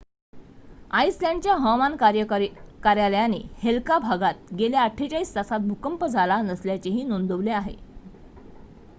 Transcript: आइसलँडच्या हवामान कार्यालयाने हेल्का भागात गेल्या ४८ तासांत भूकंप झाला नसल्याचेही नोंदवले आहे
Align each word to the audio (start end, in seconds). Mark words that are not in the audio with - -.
आइसलँडच्या 0.91 1.55
हवामान 1.55 1.95
कार्यालयाने 2.83 3.39
हेल्का 3.57 3.97
भागात 3.99 4.53
गेल्या 4.53 4.87
४८ 4.95 5.35
तासांत 5.35 5.67
भूकंप 5.67 6.05
झाला 6.05 6.41
नसल्याचेही 6.41 7.03
नोंदवले 7.03 7.51
आहे 7.51 7.75